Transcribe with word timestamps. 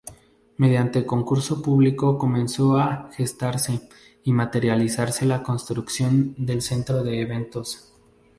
Mediante 0.57 1.05
concurso 1.05 1.61
público 1.61 2.17
comenzó 2.17 2.75
a 2.77 3.11
gestarse 3.13 3.87
y 4.23 4.33
materializarse 4.33 5.27
la 5.27 5.43
construcción 5.43 6.33
del 6.39 6.63
centro 6.63 7.03
de 7.03 7.21
eventos. 7.21 7.93